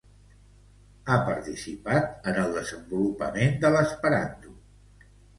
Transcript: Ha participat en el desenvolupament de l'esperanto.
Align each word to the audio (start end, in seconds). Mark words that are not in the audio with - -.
Ha 1.09 1.17
participat 1.25 2.25
en 2.31 2.39
el 2.43 2.55
desenvolupament 2.55 3.53
de 3.65 3.71
l'esperanto. 3.75 4.55